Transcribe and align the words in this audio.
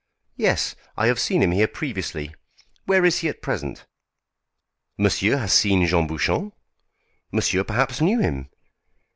"Yes, 0.35 0.75
I 0.97 1.05
have 1.05 1.19
seen 1.19 1.43
him 1.43 1.51
here 1.51 1.67
previously. 1.67 2.33
Where 2.85 3.05
is 3.05 3.19
he 3.19 3.29
at 3.29 3.43
present?" 3.43 3.85
"Monsieur 4.97 5.37
has 5.37 5.53
seen 5.53 5.85
Jean 5.85 6.07
Bouchon? 6.07 6.53
Monsieur 7.31 7.63
perhaps 7.63 8.01
knew 8.01 8.19
him. 8.19 8.49